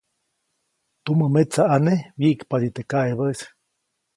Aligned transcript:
Tumämetsaʼane 1.05 1.93
wyiʼkpadi 2.19 2.69
teʼ 2.75 2.87
kaʼebäʼis. 2.91 3.39